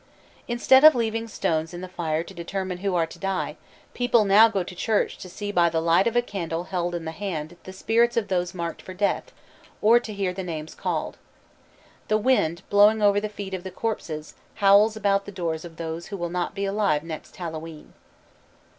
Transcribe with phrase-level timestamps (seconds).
[0.47, 3.55] Instead of leaving stones in the fire to determine who are to die,
[3.93, 7.05] people now go to church to see by the light of a candle held in
[7.05, 9.31] the hand the spirits of those marked for death,
[9.79, 11.17] or to hear the names called.
[12.07, 16.07] The wind "blowing over the feet of the corpses" howls about the doors of those
[16.07, 17.93] who will not be alive next Hallowe'en.